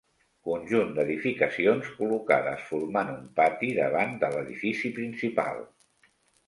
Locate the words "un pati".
3.19-3.73